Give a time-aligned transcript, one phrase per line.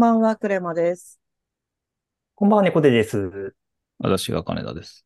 [0.00, 1.20] こんばんは、クレマです。
[2.34, 3.54] こんばんは、猫背です。
[3.98, 5.04] 私が金田です。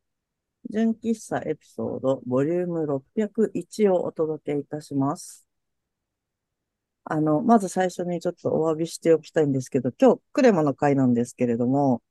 [0.69, 5.49] 純喫茶エピソード、ボリューム601をお届けいたします。
[7.03, 12.01] あの、まず最初にちょっとお詫びしておきたいんですけど、今日、クレマの回なんですけれども、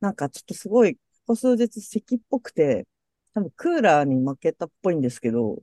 [0.00, 2.88] なんかちょっとすごい、ここ数日咳っぽくて、
[3.34, 5.62] 多分クーラーに負けたっぽいんですけど、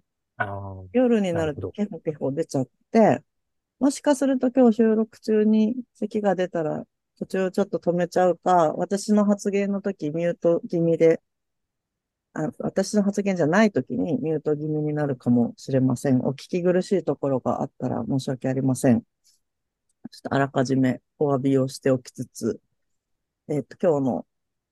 [0.93, 3.21] 夜になるとケホケホ出ちゃって、
[3.83, 6.85] もしかすると今日収録中に咳が出たら
[7.19, 11.21] 途中ちょっと止めちゃうか、私の発言の時ミュート気味で、
[12.31, 16.21] あ、私の発言じゃない時にミュート気味になるかもしれません。
[16.25, 19.01] お聞き苦しいところがあったら申し訳ありません。
[19.01, 22.61] ちょっとあらかじめお詫びをしておきつつ、
[23.49, 24.25] えっと、今日の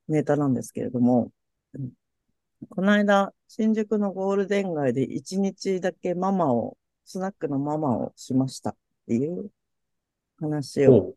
[0.08, 1.34] ネタなんですけれども、
[1.74, 1.92] うん
[2.70, 8.78] この間、新宿のゴールデン街で一日だけママを、スナックのママをしました
[9.12, 9.50] っていう
[10.40, 11.16] 話を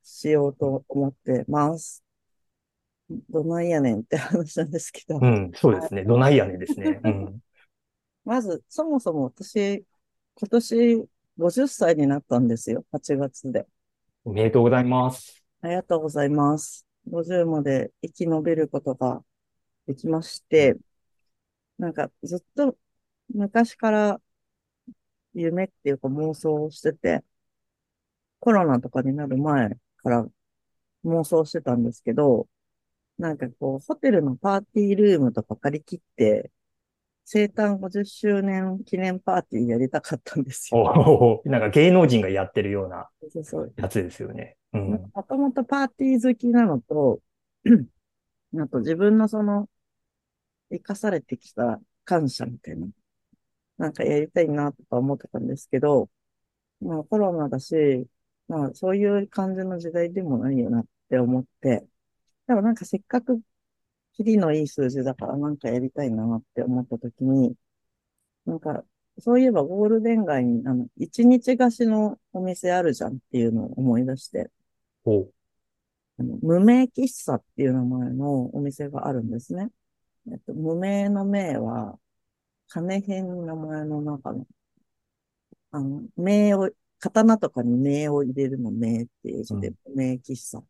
[0.00, 2.04] しようと思ってます。
[3.28, 6.04] どないやねんって話なんですけど、うん、そうですね。
[6.04, 7.00] どないやねんですね。
[7.02, 7.40] うん。
[8.24, 9.84] まず、そもそも私、
[10.36, 12.84] 今年50歳になったんですよ。
[12.92, 13.66] 8月で。
[14.24, 15.44] おめでとうございます。
[15.62, 16.86] ありがとうございます。
[17.10, 19.24] 50まで生き延びることが
[19.88, 20.76] できまして、
[21.76, 22.78] なんかずっと
[23.34, 24.20] 昔から
[25.34, 27.24] 夢っていうか妄想をしてて、
[28.42, 30.26] コロナとかになる前から
[31.04, 32.48] 妄想してたんですけど、
[33.16, 36.50] なんかこう、ホテルのパーティールームとか借り切って、
[37.24, 41.40] 生誕50周年記念パーティーやりたかったんですよ。
[41.44, 43.08] なんか芸能人がやってるような
[43.76, 44.56] やつですよね。
[44.72, 44.90] うん。
[45.14, 47.20] もともとパーティー好きなのと、
[48.58, 49.68] あと自分のその、
[50.72, 52.88] 生かされてきた感謝みたいな、
[53.78, 56.10] なんかやりたいなとか思ってたんですけど、
[56.80, 58.06] まあコロナだし、
[58.48, 61.86] まあそういう感じの時代でもないよなって思って、
[62.46, 63.40] でもなんかせっかく、
[64.14, 67.54] キリのいい数字だからなんかやりたいなって思った時に、
[68.46, 68.84] なんか、
[69.18, 74.50] そういえばゴールデン街に、あの、一日貸しのお店あるじゃんっていうのを思い出して、
[76.18, 79.70] あの無名喫茶っていう名前のお店があるんですね。
[80.30, 81.98] えっと、無名の名は、
[82.68, 84.46] 金編の名前の中の、
[85.70, 86.70] あの、名を、
[87.02, 90.62] 刀とかに名を入れるの名っていう字で、うん無名喫茶。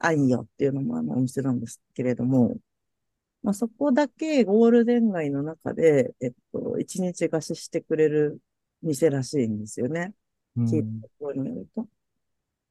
[0.00, 2.56] あいよっていう名前のお店なんですけれども、
[3.42, 8.40] まあ、そこだけゴールデン街の中で、えっと、一日貸ししてくれる
[8.82, 10.12] 店らしいんですよね。
[10.56, 11.88] うん聞いたところによると。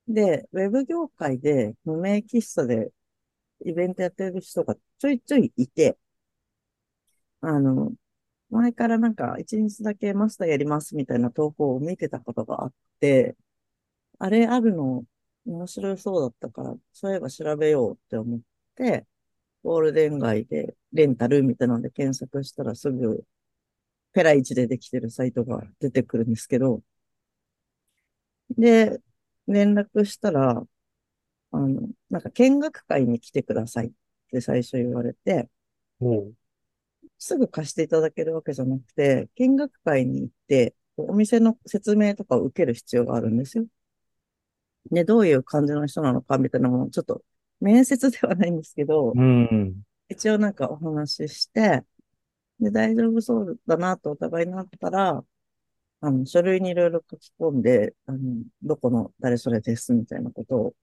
[0.08, 2.92] で、ウェブ業界で無名喫茶で
[3.66, 5.98] イベントやってる人がちょいちょいいて、
[7.42, 7.94] あの、
[8.54, 13.36] 前からなんか一日だけマスターやりますみたいな投稿を見てたことがあって、
[14.20, 15.06] あれあるの
[15.46, 18.42] 面白そうだったから、そういえば調べようって思っ
[18.76, 19.08] て、
[19.64, 23.26] ゴールデン街でレンタルみたいなので検索したらすぐ
[24.14, 26.82] ペライチでできてるサイトが出てくるんですけど、
[28.58, 29.00] で、
[29.48, 30.64] 連絡したら、
[31.52, 33.92] あの、なんか見学会に来てくださいっ
[34.32, 35.50] て最初言われて、
[37.24, 43.66] すぐ貸していただけるわけじゃなくて、見学会に行って、お店の説明とかを受ける必要があるんですよ。
[44.92, 47.24] で、どういう感じの人なのかみたいなものを、ちょっと
[47.62, 49.74] 面接ではないんですけど、うん。
[50.10, 51.86] 一応なんかお話しして、
[52.60, 55.24] で、大丈夫そうだなとお互いになったら、
[56.02, 58.20] あの、書類にいろいろ書き込んで、あの、
[58.62, 60.76] どこの誰それですみたいなことを。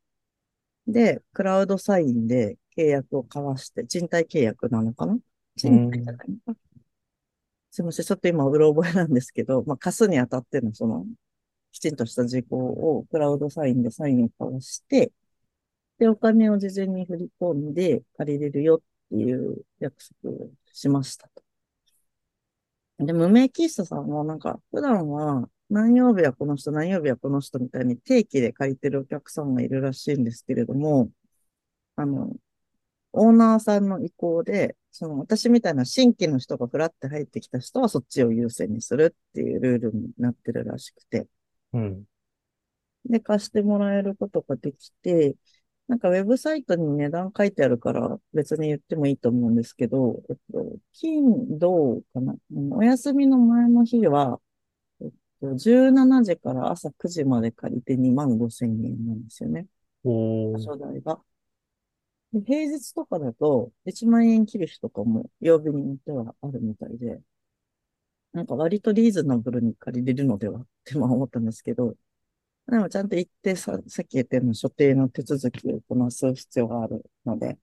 [0.87, 5.19] で、クラウドサインで契約を交わして、賃貸契約なのかな
[7.71, 11.07] すいません、ちょっと今、うろ覚えなんですけど、まあ、貸すにあたってのその、
[11.73, 15.13] きちんとした事項をクラウドサインでサインを交わして、
[15.99, 18.81] で、お金を事前に振り込んで借りれるよっ
[19.11, 21.45] ていう約束をしましたと。
[22.99, 31.11] で、無名喫茶さんはなんか、普段は何曜日はこの人、何曜日はこの人みたいに定期で借りてるお客さんがいるらしいんですけれども、
[31.97, 32.35] あの、
[33.13, 41.27] オーナーさんの意向で、その私みたいな新規の人がフラって入ってきた人はそっちを優先にするっていうルールになってるらしくて。
[41.73, 42.05] うん。
[43.07, 45.37] で、貸してもらえることができて、
[45.89, 52.35] なんかウェブサイトに値段書いてあるから別に言ってもいいと思うんですけど、えっと、金、土かな。
[52.55, 54.41] うんお休みの前の日は、
[55.01, 55.11] えっ
[55.41, 59.67] と、17時から朝9時まで借りて2万5千円なんですよね。
[60.05, 61.21] おー場所代が。
[62.33, 67.21] 平日とかだと1万円切る日とかも曜日によってはあるみたいで、
[68.33, 71.95] なんか割とリーズナブルに借りれるのではって思ったんですけど、
[72.69, 77.59] でもちゃんと行ってさ、さっき言ったような所定の手続きをこなす必要があるので、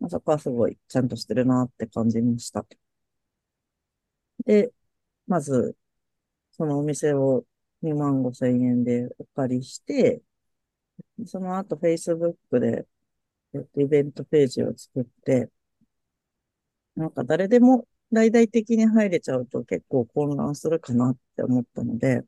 [0.00, 2.66] まあ、そこはすごいちゃんとしてるなって感じました。
[4.46, 4.72] で、
[5.26, 5.76] まず、
[6.52, 7.46] そのお店を
[7.82, 10.22] 2万5千円でお借りして、
[11.26, 12.86] その後 Facebook で、
[13.54, 15.50] えっと、イベントページを作って、
[16.96, 22.22] なんか誰でも大々的に入れちゃうと結構混乱するかなって思ったので、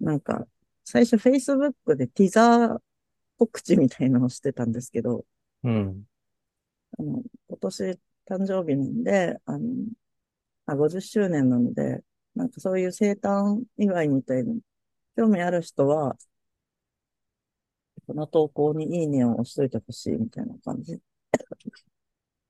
[0.00, 0.46] なんか、
[0.84, 2.78] 最初 Facebook でティザー
[3.38, 5.24] 告知みたいなのをしてたんですけど、
[5.62, 6.04] うん。
[6.98, 7.82] あの、今年
[8.28, 9.68] 誕生日なんで、あの、
[10.66, 12.02] あ、50周年なので、
[12.34, 14.54] なんかそういう生誕祝いみたいな、
[15.16, 16.16] 興味ある人は、
[18.06, 21.00] この投稿にいいねを押しといてほしいみたいな感じ。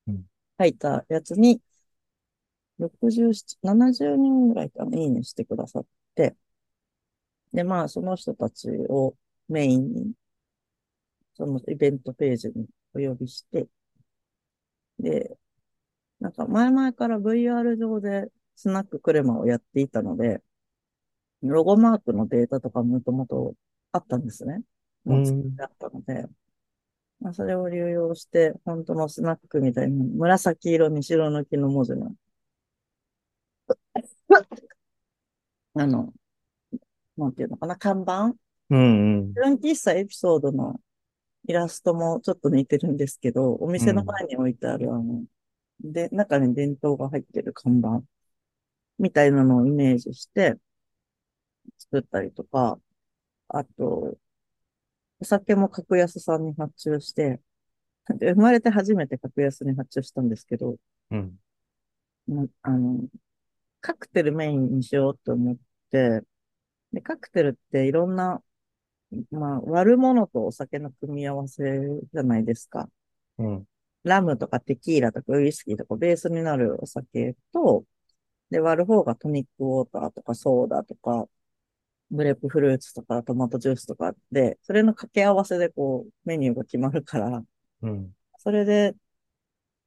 [0.07, 0.25] うん、
[0.59, 1.61] 書いたやつに、
[2.79, 5.85] 67、70人ぐらいかな、いいねしてくださっ
[6.15, 6.35] て、
[7.53, 9.15] で、まあ、その人たちを
[9.47, 10.13] メインに、
[11.33, 13.67] そのイベントページにお呼びして、
[14.99, 15.37] で、
[16.19, 20.41] なんか前々から VR 上でスナッククレマをやっていたので、
[21.41, 23.55] ロゴマークのデータとかもともと
[23.91, 24.61] あったんですね。
[25.05, 26.27] もう作ってあったので、
[27.19, 32.13] まあ、それを流用して、本当のスナックみたいな紫色に白抜きの文字の、
[35.75, 36.13] あの、
[37.17, 38.33] なんていうのかな、看板？
[38.71, 39.33] うんうん。
[39.33, 40.79] 純喫茶エピソードの
[41.47, 45.23] イラストもちょっと似てるんですけど、お店の前に置いてある、あの、
[45.81, 48.01] で、中に電灯が入ってる看板
[48.99, 50.57] みたいなのをイメージして
[51.77, 52.79] 作ったりとか、
[53.49, 54.17] あと、
[55.25, 57.41] お酒も格安さんに発注して、
[58.09, 60.75] で生まれて初めて格安に発注したんですけど、
[61.09, 61.39] うん。
[62.61, 62.99] あの、
[63.81, 65.57] カクテルメインにしようと思っ
[65.89, 66.21] て、
[66.93, 68.43] で、カクテルっていろんな、
[69.31, 71.63] まあ、割るものとお酒の組み合わせ
[72.13, 72.87] じゃないですか。
[73.39, 73.65] うん。
[74.03, 77.83] ラムとかテキーラとかウイスキーとかベースになるお酒と、
[78.51, 81.27] で、割る方がトニックウォーターとかソーダとか、
[82.11, 87.43] グレープフルーツとかトマトジュースとかで、それの掛け合わせでこう、メニューが決まるから、
[87.81, 88.13] うん。
[88.37, 88.95] それで、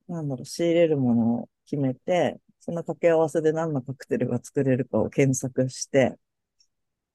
[0.09, 6.19] なんだろう、仕入れるものを決めて、その掛け合わせで何のカクテルが作れるかを検索して、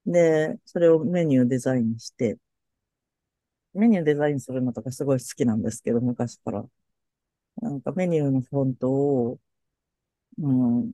[0.05, 2.38] で、それをメニューデザインして、
[3.73, 6.65] メニューデザインするのとかすごい好きなんですけど、昔から。
[7.61, 9.39] なんかメニューのフォントを、
[10.39, 10.91] うん、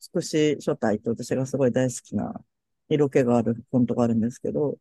[0.00, 2.40] つくし書体と私がすごい大好きな
[2.88, 4.76] 色気があるフォントがあるんですけど、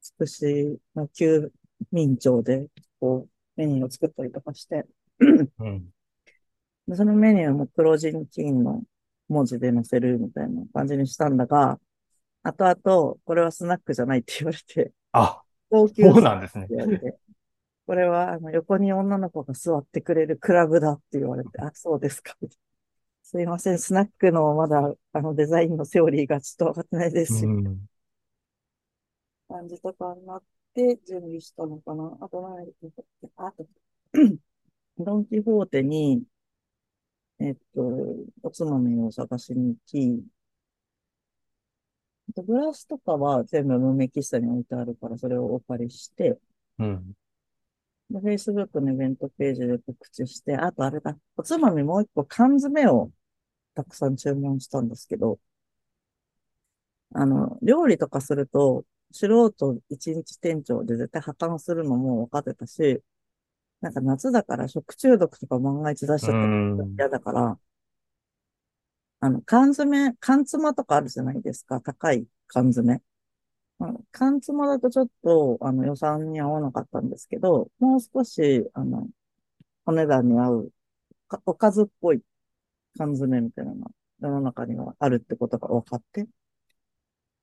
[0.00, 1.52] つくしの旧
[1.92, 2.66] 民庁で、
[3.00, 4.86] こう、メニューを作ったりとかして、
[5.20, 5.88] うん、
[6.86, 8.82] でそのメニューも黒人金の
[9.28, 11.78] 文字で載せるみたいな感じにしたんだが、
[12.42, 16.68] 後々、これはスナックじゃないって言われて、あ、高級そうなんですね。
[17.86, 22.36] これは、あの、横に女の子が座ってくれるクラブだって言われて、あ、そうですか。
[23.30, 27.86] すいません、スナックのまだ、あの、デザインのセオリーがちょっとわかってないですし、うん、
[29.48, 30.42] 感じとかになっ
[30.72, 32.16] て準備したのかな。
[32.22, 32.72] あと何
[33.36, 33.66] あと、
[34.96, 36.22] ドンキホーテに、
[37.38, 37.82] えっと、
[38.42, 40.24] おつまみを探しに行き、
[42.34, 46.38] グラスとかは全部無名喫茶に置いてあるから、それをお借りして、
[46.78, 47.12] うん。
[48.08, 53.10] で、Facebook のイベントページで告知して、あとあれだ、おつまみもう一個缶詰を
[53.78, 55.38] たくさん注文したんですけど、
[57.14, 63.02] あの、料理とかすると、素人一日店長で絶対破綻するのも分かってたし、
[63.82, 67.60] なんか夏だから食中毒とか万が一出しちゃったら嫌だから、
[69.20, 71.80] あの、缶詰、缶詰とかあるじゃないですか。
[71.80, 73.02] 高い缶詰。
[74.12, 79.08] 缶詰だとちょっと、あの、予算に合わなかったんですけど、もう少し、あの、
[79.86, 80.72] お値段に合う、
[81.46, 82.22] おかずっぽい
[82.96, 83.90] 缶詰みたいなのが
[84.20, 86.26] 世の中にはあるってことが分かって、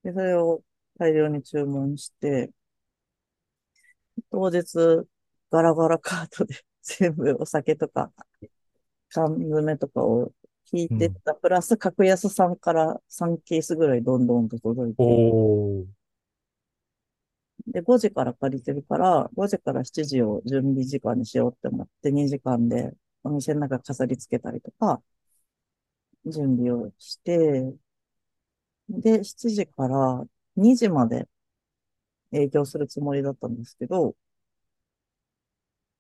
[0.04, 0.62] で、それを
[1.00, 2.52] 大量に注文して、
[4.32, 5.06] 当日、
[5.52, 8.12] ガラガラカートで 全部お酒とか、
[9.10, 10.32] 缶詰とかを
[10.72, 15.04] 引いてった、うん、プラス格安さんから3ケースぐらいどんどんと届いて、
[17.68, 25.02] で、5時から借りてるから、5時から7時を準備時間にしようって思って、2時間でお店の中飾り付けたりとか、
[26.26, 27.74] 準備をして、
[28.90, 31.28] で、7時から2時まで
[32.32, 34.16] 営業するつもりだったんですけど、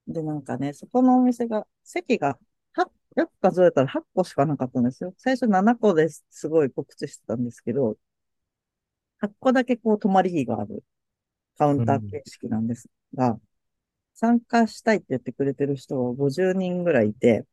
[0.07, 2.37] で、なんかね、そこのお店が、席が
[2.73, 5.13] 8、よく数えたら8個しかなかったんですよ。
[5.17, 7.97] 最初7個ですすごい告知してたんですけど、
[9.19, 10.83] 8個だけこう泊まり木がある
[11.57, 13.39] カウンター形式なんですが、
[14.15, 17.45] 参加したいって言ってくれてる人が50人ぐらいいて、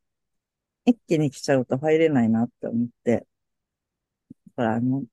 [0.85, 3.27] 一気に来ちゃうと入れないなって思って、
[4.57, 5.05] だからあの、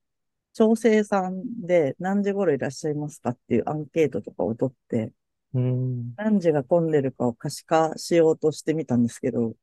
[0.52, 5.12] 調整さんで何時頃いらっしゃいますかっていうアンケートとかを取って、
[5.54, 6.14] うん。
[6.16, 9.54] 何時が混んでるかを可視化しようとしてみたんですけど、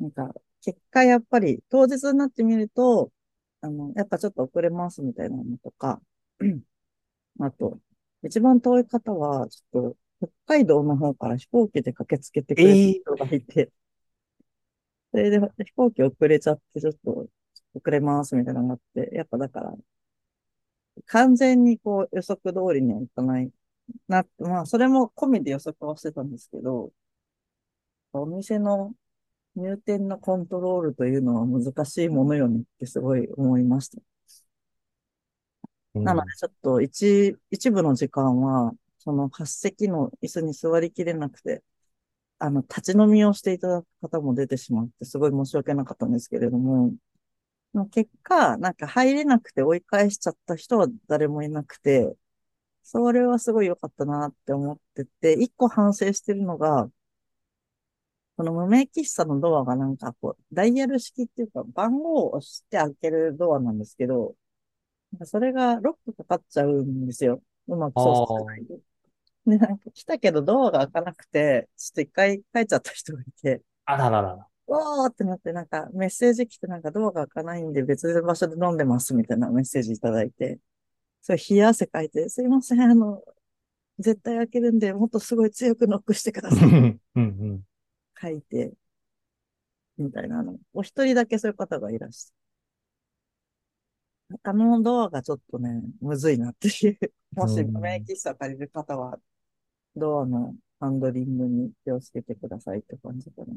[0.00, 3.12] なんか、結果やっぱり当日になってみると、
[3.60, 6.00] あの、やっぱちょっと遅れますみたいなのとか、
[7.40, 7.80] あと、
[8.24, 13.72] 一番遠い方は、ちょっと、北海道の方から飛行機で駆けつけてくれる人がいて、
[15.12, 17.28] それで飛行機遅れちゃって、ちょっと
[17.74, 19.74] 遅れますみたいなのがあって、やっぱだから、
[21.06, 23.50] 完全にこう予測通りにはいかない
[24.08, 26.92] なって、まあ、それも込みで予測はしてたんですけど、
[28.14, 28.94] お店の
[29.56, 33.98] 入店のコントロールというのは難しいものよねってすごい思いました。
[35.94, 41.62] なので、ちょっと一、一部の時間は、その8席の椅子に座りきれなくて、
[42.42, 46.92] あの、立ち飲みをしていただく方も出てしまって、すごい申し訳なかったんですけれども、
[47.74, 52.16] の結果、なんか入れなくて追い返しちゃった人は誰もいなくて、
[52.84, 56.90] それはすごい良かったなって思ってて、一個反省してるのが、
[58.36, 64.34] この無名喫茶のドアがなんかこう、ダイヤル式っていうか番号を押して開けるドアなんですけど、
[65.24, 67.42] それがロックかかっちゃうんですよ。
[67.68, 68.91] うまく操作しないで。
[69.46, 74.46] で、なんか来たけどドアが開かなくて、ちょっと一回帰っちゃった人がいて、あらららら。
[74.66, 80.58] わーってなって、なんかメッセージ来て、なんかドアが開かないんで別の場所で飲んでますみたいなメッセージいただいて、
[81.20, 83.22] それ冷や汗かいて、すいません、あの、
[83.98, 86.68] 絶対開けるんで、もっとすごい強くノックしてください。
[86.68, 87.62] うんうん。
[88.20, 88.72] 書いて、
[89.98, 90.56] みたいなの。
[90.72, 92.32] お一人だけそういう方がいらして。
[94.42, 96.98] あのドアがちょっとね、むずいなっていう。
[97.34, 99.18] もし、うん免疫室借りる方は、
[99.96, 103.54] ドアのハンドリングに気をつけてくださいって感じかな。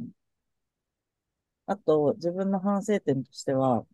[1.67, 3.85] あと、自分の反省点としては、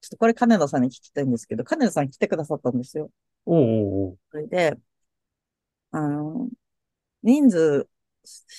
[0.00, 3.10] ちょっとこれ金田さんに聞きたいんですけど、金田さん来てくださったんですよ。
[3.46, 4.18] おうおう。
[4.30, 4.78] それで、
[5.90, 6.48] あの、
[7.22, 7.88] 人数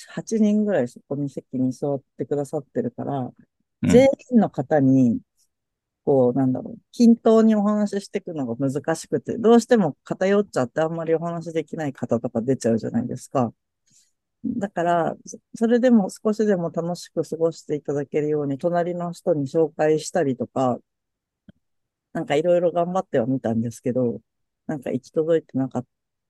[0.10, 3.34] 8人ぐらいそこに席に座ってくださってるから、うん
[3.84, 5.20] 全員の方に、
[6.06, 13.54] こう、なんだろう、均等にお話ししていくのが難しくて、どうしても偏っちゃってあんまりお話しできない方とか出ちゃうじゃないですか。
[14.46, 15.16] だから、
[15.56, 20.80] それでも少しでも楽しく過ごしていただけるように、隣の人に紹介したりとか、
[22.14, 24.22] なんかいろいろ頑張ってはみたんですけど、
[24.68, 25.86] なんか行き届いてなかっ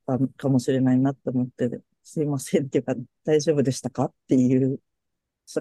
[0.07, 4.79] たかもしれないなって思って、すいませんっていうか、大丈夫でしたかってい、う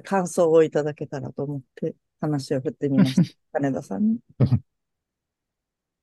[0.05, 1.95] 感想をいただけたらと思って
[2.27, 3.29] 話を振ってみました。
[3.53, 4.19] 金田さんに。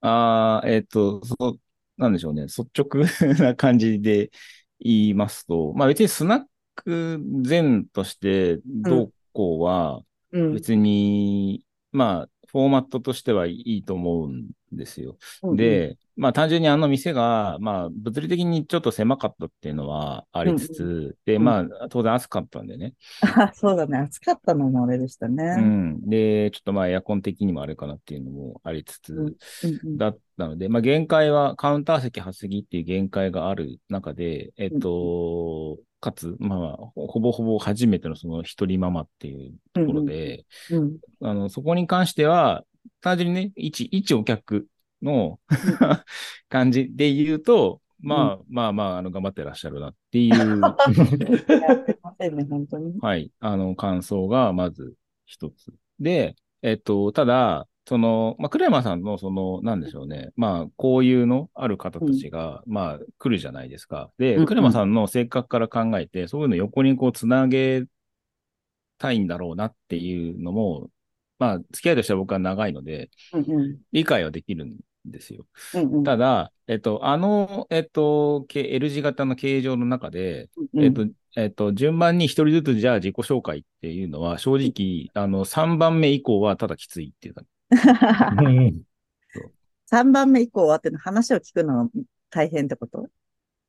[0.01, 1.60] ああ、えっと、そう、
[1.98, 2.44] なんでしょうね。
[2.44, 3.04] 率直
[3.40, 4.32] な感じで
[4.80, 10.01] 言いますと、まあ別にスナック全としてどうこうは
[10.32, 10.56] うん。
[10.56, 15.17] 別に、まあフォーマットとしてはいいと思うんですよ。
[15.43, 22.93] うん、で、まあ単純にあの店が、まあ物理的にちょっと狭かったっていうのはありつつ、で、うんまあ当然暑かったんでね。
[23.22, 23.98] あ、 そうだね。
[24.00, 25.43] 暑かったのもあれでしたね。
[25.58, 26.10] うん。
[26.10, 40.98] で、ちょっとまあエアコン的にもあれかなっていうのもありつつ、うんうんだったので、まあ、限界は、カウンター席8席っていう限界がある中で、えっと、かつ、まあ、ほほぼほぼ初めてのその一人ママっていうところで、うん。
[41.22, 42.63] あの、そこに関しては、
[43.01, 44.67] 単純にね、一、一お客
[45.01, 45.39] の
[46.50, 50.60] 感じで言うと、まあ、まあまあ、あの、頑張ってらっしゃるなっていう、
[52.79, 52.96] ね。
[53.00, 55.72] はい、あの、感想がまず一つ。
[56.00, 60.29] で、えっと、ただ、その、まあ、クレマさんの、その、なんでしょうね。
[60.38, 64.10] まあ、交友のある方たちが、まあ、来るじゃないですか。
[64.17, 67.83] でうん、クレマさんの性格から考えて、そういうの横にこう、つなげ
[68.98, 70.89] たいんだろうなっていうのも、
[71.38, 73.77] まあ、付き合いとしては僕は長いので、うんうん。
[73.91, 75.45] 理解はできるんですよ。
[75.74, 76.03] うんうん。
[76.05, 87.36] ただ、えっと、あの、えっと、け L 字型の形状の中で、うんえっと、えっと、順番に一人ずつじゃあ自己紹介っていうのは、正直、あの、3番目以降はただきついっていう
[87.78, 88.36] か。
[89.92, 91.90] 3番目以降はっていうの話を聞くのは
[92.30, 93.08] 大変ってこと？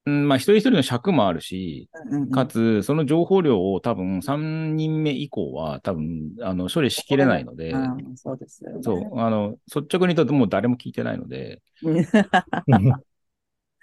[0.05, 7.73] うん、まあ、一人一人の尺もあるし、うんうんかつ、その情報量を多分3人目以降は多分、あの、処理しきれないので、
[8.17, 8.79] そうですよね。
[8.83, 12.05] そう、あの、率直に言うともう誰も聞いてないので、 うん。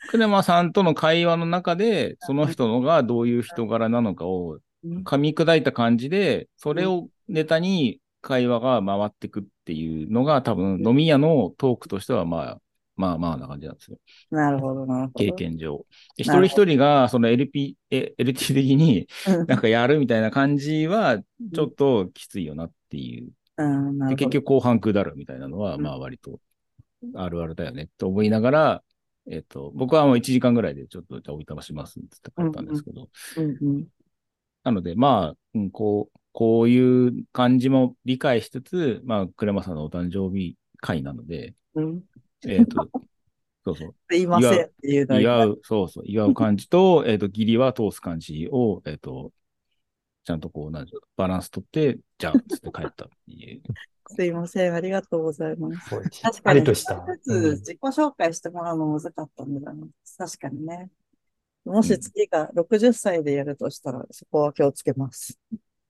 [0.10, 4.60] クレマさんとの会話の中で、その人のがどういう人柄なのかを
[5.04, 12.62] 噛み砕いた感じで、それをネタに会話が回ってくっていうのが多分飲み屋のトークとしてはまあ、
[12.96, 13.98] まあまあな感じなんですよ。
[14.30, 15.20] なるほど、なるほど。
[15.20, 15.86] 経験上。
[16.18, 19.48] で一人一人が、その LP、え LT 的にうん。
[19.48, 21.20] なんかやるみたいな感じは、
[21.54, 23.32] ちょっときついよなっていう。
[23.58, 24.30] うん、結るほど。
[24.30, 26.40] 局後半下るみたいなのは、うんまあ割と
[27.16, 28.84] あるあるだよねと思いながら、
[29.32, 33.88] えっ、と、僕はもう1時間ぐらいでちょっとじゃあおいたましますって書いたんですけど、うんうん。
[34.64, 42.04] なので、まあ、うん、こう、こういう感じも理解しつつ、まあ、クレマさんのお誕生日会なので、うん。
[42.48, 42.90] えっ、と、
[43.66, 49.32] そうそう、 すいませんっていうの祝う、そうそう、祝う感じと、 えっと、義理は通す感じを、えっ、と、
[50.24, 53.62] ちゃんとこう、なんバランス取って、じゃあ、つって帰ったっていう。
[54.12, 54.74] すいません。
[54.74, 55.90] ありがとうございます。
[55.90, 57.06] そうしっ確かに、とした。
[57.26, 59.88] 自己紹介してもらうの難かったんだな。
[60.18, 60.90] 確かにね。
[61.64, 65.38] もし次が60歳でやるとしたら、そこは気をつけます。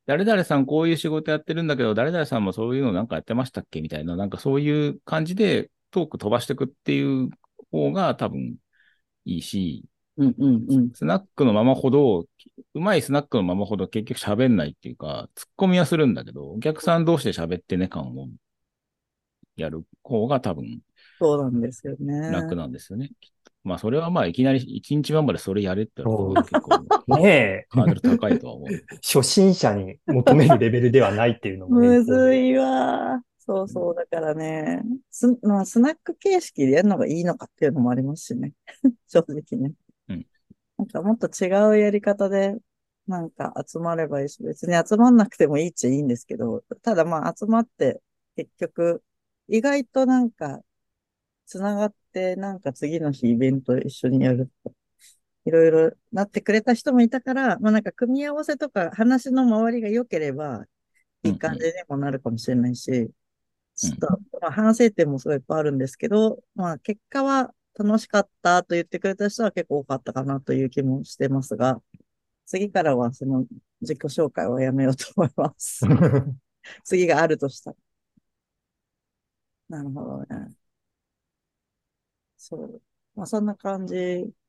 [0.10, 3.80] 誰々さんこういう仕事やってるんだけど、誰々さんもそういうのなんかやってましたっけ？
[3.80, 7.30] みたいな、なんかそういう感じでトーク飛ばしていくっていう
[7.72, 8.56] 方が多分
[9.25, 9.86] いいし、
[10.18, 10.92] うんうんうん。
[10.96, 12.25] スナックのままほど、
[12.74, 18.28] うまいスナックのままほど結局喋んないっていうか、突っ込みはするんだけど、お客さん同士で喋ってね感を
[19.58, 20.80] やる方が多分
[21.20, 22.32] そうなんですよね。
[22.32, 23.12] 楽なんですよね。
[23.22, 23.38] きっと
[23.70, 26.80] まあそれはまあいきなり一日目までそれやれって言われると結構
[27.20, 28.70] ねえ、ハードル高いとは思う。
[29.02, 31.88] 初心者に求めるレベルではないっていうのもね。
[31.88, 33.22] むずいわ。
[33.38, 33.96] そうそう。
[33.96, 38.54] だからね、ス,、まあ、スナック形式でやるのがいいのかっていうのもありますしね。
[39.08, 39.74] 正直ね。
[40.10, 40.26] うん
[40.78, 42.56] なんかもっと違うやり方で、
[43.06, 48.02] なんか集まればいいし、別に集まんなくてもいいっちゃいいんですけど、ただまあ集まって
[48.38, 49.04] 結局、
[49.50, 50.62] 意外となんか、
[51.50, 54.74] つながって、なんか次の日イベント一緒にやると
[55.46, 60.65] いろいろなってくれた人もいたから、まあなんか組み合わせとか話の周りが良ければ、
[61.24, 63.12] いい感じにもなるかもしれないし、
[63.76, 64.08] ちょっと、
[64.41, 71.82] まあ、反省点もすごいいっぱいあるんですけど、まあ結果は楽しかったと言ってくれた人は結構多かったかなという気もしてますが、
[72.45, 73.45] 次からはその
[73.82, 75.86] 自己紹介はやめようと思います。
[76.86, 77.78] 次があるとしたら。
[79.69, 80.59] なるほどね。
[82.39, 82.82] そう。
[83.15, 83.95] まあそんな感じ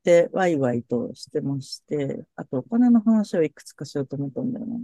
[0.04, 4.78] でワイワイとしてまして、あとお金の話をいくつかしようと思ったんだよな。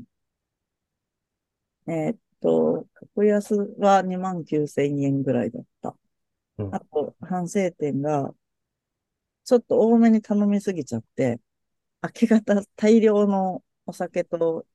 [1.88, 5.96] えーっと、格安は2万9千円ぐらいだった。
[6.58, 8.34] うんあと、反省点が、
[9.44, 11.40] ちょっと多めに頼みすぎちゃって、
[12.02, 14.66] 明け方大量のお酒と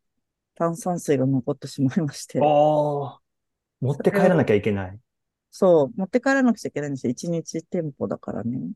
[0.56, 2.40] 炭酸水が残ってしまいまして。
[2.40, 3.22] ああ、
[3.82, 5.00] 持って帰らなきゃいけない。
[5.52, 7.12] そう、持って帰らなくちゃいけないんですよ。
[7.12, 8.72] 一日店舗だからね。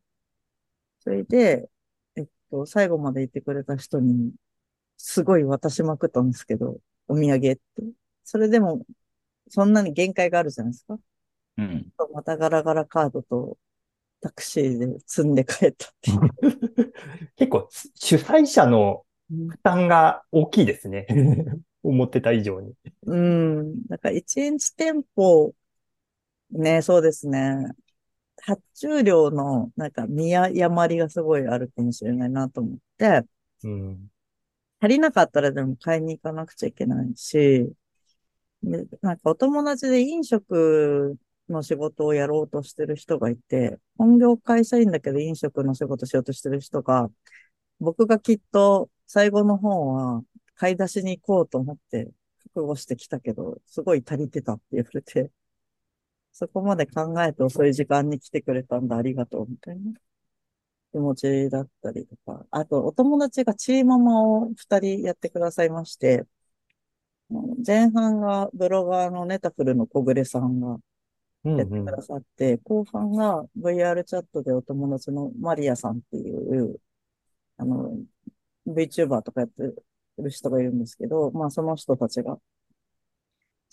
[1.00, 1.70] それで、
[2.16, 4.34] えっと、最後までいてくれた人に、
[4.98, 7.62] すごい渡しまくったんですけど、お土産って。
[8.24, 8.86] それでも、
[9.50, 10.98] そんなに限界があるじゃないですか。
[11.58, 11.94] うん。
[12.14, 13.58] またガラガラカードと
[14.20, 16.94] タクシーで積んで帰ったっていう。
[17.38, 21.08] 結構、主催者の負担が大きいですね。
[21.84, 22.74] 思ってた以上に。
[23.04, 23.86] うん。
[23.86, 25.54] だから一日店舗、
[26.52, 27.56] ね、そうですね。
[28.42, 33.24] 発注量の、なんか見誤りがすごいあるかもしれないなと思って、
[33.64, 34.10] うん。
[34.80, 37.74] 足りなかったらでも買いに行かなくちゃいけないし、
[38.64, 41.18] で、なんかお友達で飲食
[41.50, 47.10] の仕事をやろうとしてる人がいて、本業会社員だけど飲食の仕事しようとしてる人が、
[47.80, 50.24] 僕がきっと最後の方は
[50.56, 52.12] 買い出しに行こうと思って
[52.54, 55.32] 覚悟してきたけど、すごい足りてたって言われて、
[56.36, 59.94] そこまで考えて遅い時間に来てくれたんだ、ありがとう、みたいな。
[60.92, 62.46] 気持ちだったりとか。
[62.52, 66.26] あと、お友達がチーママを二人やってくださいまして、
[67.66, 70.78] 前半がブロガーのネタフルの小暮さんが
[71.46, 76.82] うんうんやってくださって、後半が VR チャットでお友達のマリアさんっていう、
[77.58, 77.98] あの、
[78.68, 79.64] VTuber とかやって
[80.18, 82.40] る人がいるんですけど、まあその人たちが、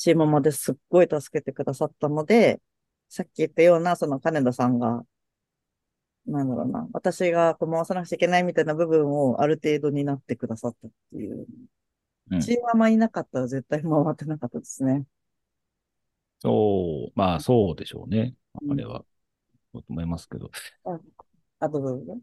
[0.03, 2.61] チームまですっごい助けてくださったので、
[3.09, 5.05] さっき言ったような、その金田さんが、
[6.27, 11.47] なんだろうな、私がこう回さなくちゃいけないみたいな部分をある程度になってくださったっていう。
[12.31, 15.05] うんチーママいなかったら絶対回ってなかったですね。
[16.41, 18.35] そう、まあそうでしょうね。
[18.61, 19.05] うんあれは。
[19.73, 20.51] そうと思いますけど。
[21.61, 22.19] あとどうぞ。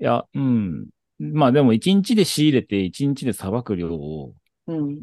[0.00, 0.88] いや、うん。
[1.18, 4.34] まあでも一日で仕入れて一日でさばく量を、
[4.66, 5.02] うん。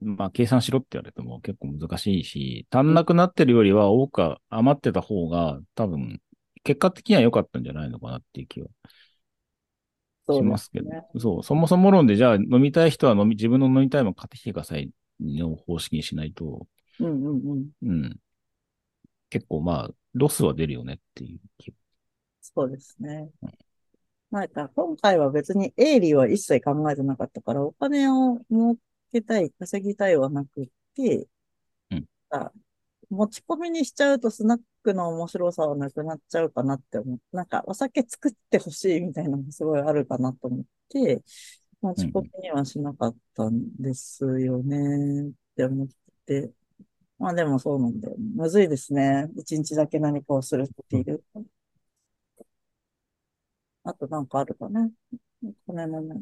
[0.00, 6.20] まあ計算しろって言われても結構難しいし、足んなくなってるよりは多く余ってた方が多分
[6.64, 8.68] 結果的には良かったんじゃないのかなっていう気は
[10.30, 10.90] しますけど。
[10.90, 11.02] ね。
[11.18, 16.66] そう、そもそも論でじゃあ飲みたい人は飲み、自分の飲みたいもの買ってきてくださいの方式にしないと、
[17.00, 17.70] うんうんうん。
[17.82, 18.16] うん。
[19.30, 21.72] 結構まあ、ロスは出るよねっていう気。
[22.40, 23.30] そうですね。
[24.30, 28.76] なんか、今回は別に営利は一切考えてなかったから、お金を儲
[29.10, 31.26] けたい、稼ぎたいはなくて、
[31.90, 32.52] うんあ
[33.10, 37.36] 持ち込みにしちゃうとスナックの面白さはなくなっちゃうかなって思う。
[37.36, 41.22] なんか、お酒作ってほしいみたいなのもすごいあるかなと思って、
[41.80, 45.88] 持ち込みにはしなかったんですよねって思っ
[46.26, 46.52] て。
[47.18, 48.16] まあでもそうなんだよ。
[48.18, 49.28] むずいですね。
[49.36, 51.22] 一日だけ何かをするっていう。
[53.84, 54.90] あとなんかあるかな。
[55.66, 56.16] これもね。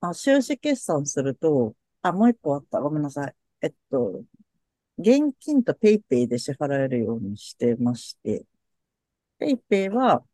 [0.00, 1.74] あ、収支決算すると、
[2.04, 2.80] あ、もう一個あった。
[2.80, 3.34] ごめんなさい。
[3.62, 4.22] えっと、
[4.98, 8.46] 現金とペイペイで支払えるようにしてまして、
[9.38, 10.24] ペイペイは、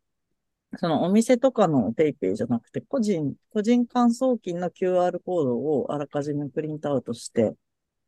[0.77, 7.55] そのお店とかのペイペイじゃなくて、個人、個人間送金の QR コードをあらかじめプリントアウトして、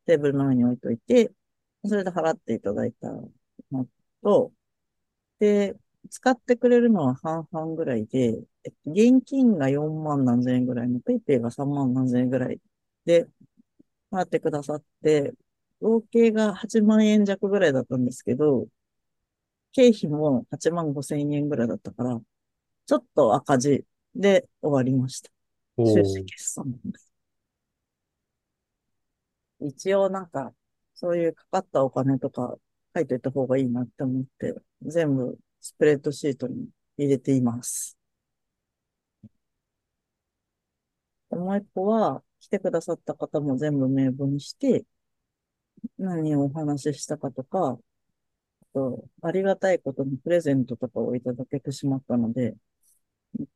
[0.08, 1.32] テーブルの上に置いといて、
[1.86, 3.10] それで払っていただいた
[3.71, 3.88] の
[4.23, 4.54] と、
[5.39, 5.76] で、
[6.10, 8.39] 使ってくれるのは半々ぐらいで、
[8.86, 12.60] 現金が4万何千円ぐらいの、ペイペイが3万何千円ぐらい
[13.06, 13.28] で、
[14.13, 15.34] 払ってくださって、
[15.82, 18.67] 合計が8万円弱ぐらいだったんですけど、
[19.73, 22.21] 経費も8万5千円ぐらいだったから、
[22.86, 25.32] ちょっと赤字で終わりました。
[25.78, 26.65] お収支ー決算。
[29.60, 30.54] 一応なんか、
[30.93, 32.58] そういうかかったお金とか
[32.95, 37.97] 書いといた方がいいなって思って、全部スプレッドシートに入れています。
[41.30, 44.84] でもう一個は、来てくださった方も全部名簿にして、
[45.97, 47.79] 何をお話ししたかとか、
[48.62, 52.56] あと、ありがたいことにプレゼントとかをいただけてしまったので、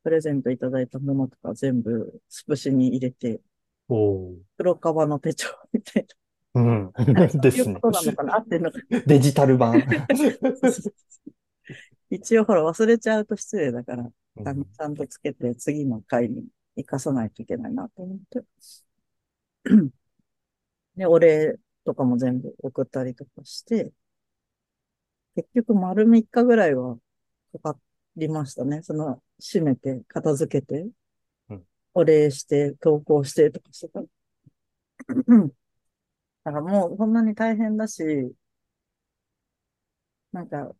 [0.04, 3.42] プレゼントいただいたものとか全部スプシに入れて、
[3.90, 6.08] おー黒革の手帳みたい
[6.54, 6.92] うん。
[7.14, 7.30] な。
[7.30, 9.84] そうですねいうことなのかな合ってんのかなデジタル版。
[12.10, 16.46] 一応ほら忘れちゃうと失礼だから、ちゃんとつけて次の回に
[16.78, 18.42] 生かさないといけないなと思って。
[20.96, 23.92] で、お礼とかも全部送ったりとかして、
[25.36, 26.98] 結局丸3日ぐらいは
[27.54, 27.80] かか
[28.16, 28.82] りましたね。
[28.84, 30.90] その、閉めて、片付けて
[31.50, 34.02] うん、お礼して、投稿してとかしてた。
[34.02, 34.08] う
[35.38, 38.04] んだからもうこんなに大変だし、
[40.32, 40.74] なんか、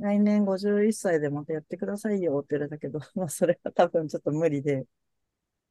[0.00, 4.86] 来年51歳でまたやってくださいよって言われたけど、 まあそれは多分ちょっと無理で、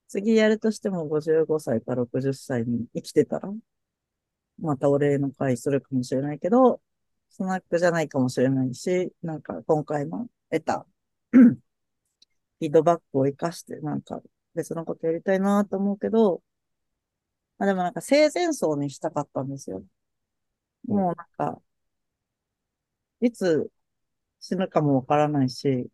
[0.10, 3.50] 次やるとしても55歳か60歳に生きてたら、
[4.60, 6.82] またお礼の会するかもしれないけど、
[7.30, 10.86] スナックじゃないかもしれないし、なんか今回の得た
[11.32, 14.22] フィードバックを活かして、なんか
[14.56, 16.42] 別のことやりたいなと思うけど、
[17.58, 19.84] まあでもなんか生前葬にしたかったんですよ。
[20.88, 21.62] もうなんか、
[23.22, 23.70] いつ
[24.42, 25.90] 死ぬかもわからないし、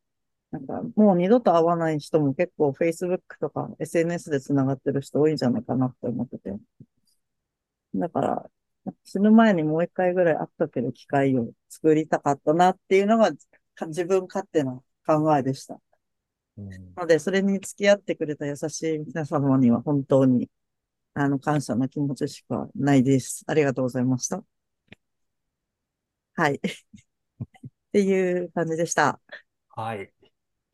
[0.55, 6.55] なんかもう二度と会わない人も結構 Facebook とか SNS で繋がってる人多いんじゃないかなって思ってて。
[7.95, 8.51] だから、
[9.03, 13.31] 死ぬ前にもう一回ぐらい会っとける機会を作りたかったなっていうのが
[13.75, 15.79] か自分勝手な考えでした。
[16.57, 20.49] うんなので、それに付き合ってくれた優しい皆様には本当に、
[21.15, 23.43] あの、感謝の気持ちしかないです。
[23.47, 24.43] ありがとうございました。
[26.35, 26.59] はい。
[27.65, 29.19] っていう感じでした。
[29.69, 30.14] はい。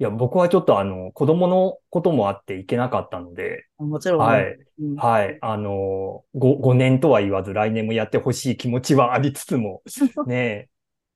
[0.01, 4.57] いや、僕はちょっとあの、子供のこともあって行けなかったので、もちろん、はい。
[4.79, 5.37] うんはい。
[5.41, 9.83] あの、5、5年とは言わず来年もやってほしい気持ちはありつつも、
[10.25, 10.69] ねえ、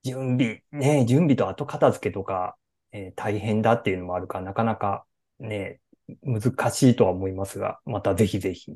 [0.03, 2.57] 準備、ねえ、準備と後片付けとか、
[2.91, 5.05] えー大変だっていうのもあるから、なかなか
[5.39, 8.75] ねえ、難しいとは思いますが、またぜひぜひ、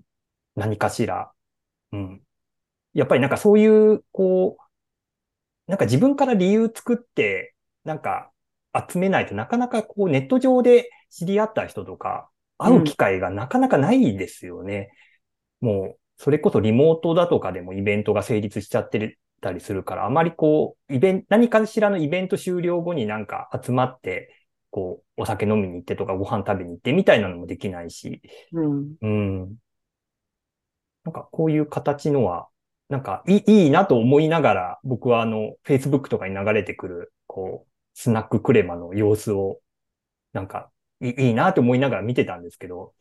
[0.55, 1.31] 何かしら、
[1.93, 2.23] うん。
[2.93, 4.63] やっぱりなんかそういう、こう、
[5.67, 8.31] なんか自分から理由作って、なんか
[8.89, 14.91] 集めないとなかなかこうネット上で知り合った人とか会う機会がなかなかないですよね。
[15.61, 24.35] もう、それこそリモートだとかでもイベントが成立しちゃってたりするから、あまりこう、イベント、何かしらのイベント終了後になんか集まって、
[24.71, 28.95] こう、お酒飲みに行ってとかご飯食べに行ってみたいなのもできないし、うん。
[29.01, 29.55] うん。
[31.05, 32.49] なんかこういう形のは、
[32.89, 37.68] なんかいいいいなと思いながら、僕はあの、Facebook とかに流れてくる、こう、
[37.99, 39.59] スナッククレマの様子を、
[40.31, 42.93] なんかいいいいなと思いながら見てたんですけど、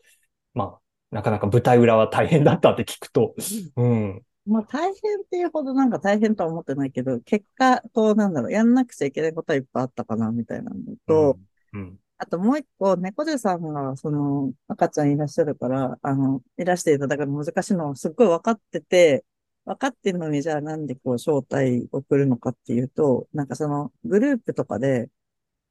[0.55, 0.81] まあ、
[1.15, 3.37] なかなか舞台裏は大変だったって聞くと、
[3.77, 4.23] うん。
[4.45, 4.95] まあ大変っ
[5.31, 11.39] ていうほどなんか大変とは思ってないけど、結果、こうなんだろう、やんなくちゃいけないことはいっぱいあったかな、みたいなのと、
[11.73, 11.99] うん。
[12.17, 19.25] あともう一個、猫背さんが、その、赤ちゃんいらっしゃるから、あの、いらしていただくの難しいのはすっごい分かってて、
[19.69, 25.11] 分かってるのに、じゃあなんでこう招待送るのかっていうと、なんかそのグループとかで、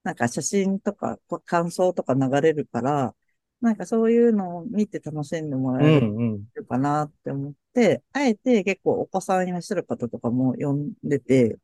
[0.04, 3.16] なんか写真とか感想とか流れるから、
[3.60, 6.00] なんかそういうのを見て楽しんでもらえ
[6.54, 11.58] るかなって思って、あえて結構お子さんいらっしゃる方とかも呼んでて、っ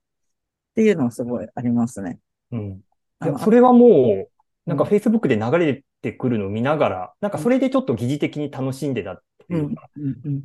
[0.73, 2.17] ていうのはすごいありますね。
[2.51, 2.81] うん。
[3.23, 4.27] いや、それはも
[4.65, 9.89] う、なんか Facebook で流れてくるのを見ながら、なんかそれでちょっと疑似的に楽しんでたっていうか、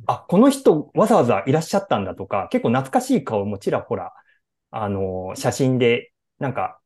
[0.07, 4.13] あ、この人わざわざいらっしゃったんだとか、結構懐かしい顔もちらほら、
[4.71, 6.79] あの、写真で、なんか、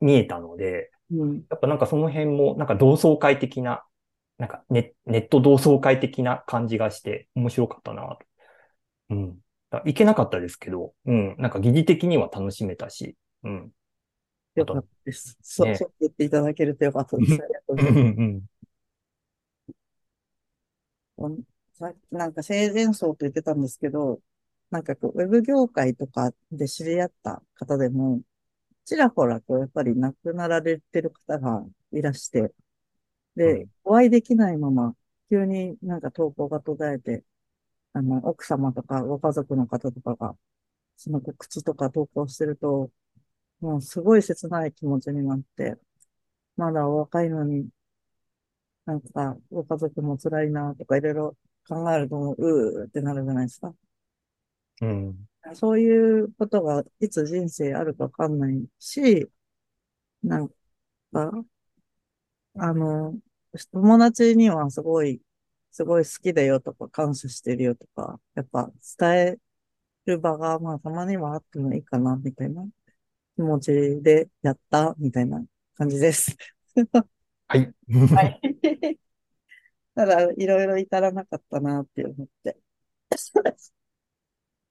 [0.00, 3.84] 見えたので、うん、やっぱなんかその辺も、なんか同窓会的な、
[4.38, 8.18] なんかネネット同窓会的な感じがして面白かったなと。
[9.10, 9.38] うん。
[9.84, 11.36] 行けなかったですけど、うん。
[11.38, 13.70] なんか疑似的には楽しめたし、うん。
[14.54, 15.36] よかったです。
[15.42, 17.32] そう、ね、そう言っていただけるとよかったです。
[17.34, 18.53] ありがとうございます。
[21.72, 24.20] さっきなんか生前葬と言ってたんですけど、
[24.70, 28.22] なんかこう、ウェブ業界とかで知り合った方でも、
[28.86, 32.52] ちらほらこう、やっぱり亡くなられてる方がいらして、
[33.36, 34.96] で、お会いできないまま、
[35.30, 37.24] 急になんか投稿が途絶えて、
[37.94, 40.36] あの、奥様とかご家族の方とかが、
[40.96, 42.92] その告知とか投稿してると、
[43.60, 45.76] もうすごい切ない気持ちになって、
[46.56, 47.68] まだお若いのに、
[48.86, 51.36] なんか、ご家族も辛いなとかいろいろ
[51.68, 53.74] 考えると、うーってなるじゃないですか。
[54.80, 55.26] うん。
[55.54, 59.28] そういうことがいつ人生あるかわかんないし、
[60.24, 60.54] なんか、
[62.56, 63.18] あの、
[63.72, 65.20] 友達にはすごい、
[65.70, 69.36] すごい好きだよとか感謝してるよとか、やっぱ伝え
[70.06, 72.66] る場がまあたまにはあってもいいかな、みたいな
[73.36, 75.44] 気持ちでやった、みたいな
[75.76, 76.36] 感じです。
[77.54, 77.74] はい。
[77.88, 78.40] はい。
[79.94, 82.58] ただ、いろいろ至らなかったなって思って。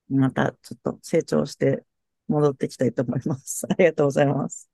[0.09, 1.85] またちょっと成長して
[2.27, 3.65] 戻ってきたいと思います。
[3.71, 4.69] ありがとうございます。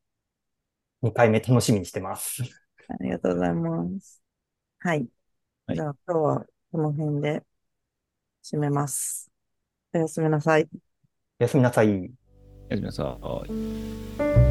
[1.04, 2.43] 2回目楽しみにしてます。
[2.88, 4.24] ありがとうございます。
[4.80, 5.08] はい。
[5.67, 7.43] はい、じゃあ今日はこの辺で
[8.43, 9.30] 締めます。
[9.93, 10.67] おやすみなさい。
[11.39, 11.88] おやすみなさい。
[11.89, 12.10] おや
[12.72, 13.19] すみなさ
[14.45, 14.48] い。